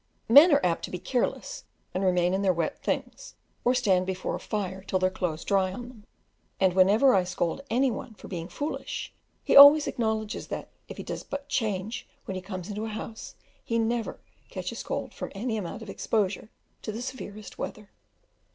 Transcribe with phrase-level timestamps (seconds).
[0.27, 4.33] Men are apt to be careless and remain in their wet things, or stand before
[4.33, 6.07] a fire till their clothes dry on them;
[6.59, 11.03] and whenever I scold any one for being foolish, he always acknowledges that if he
[11.03, 14.19] does but change when he comes into a house, he never
[14.49, 16.49] catches cold from any amount of exposure
[16.81, 17.91] to the severest weather.